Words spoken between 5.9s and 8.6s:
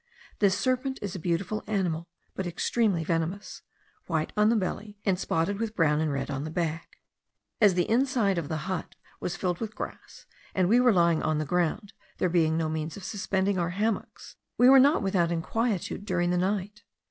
and red on the back. As the inside of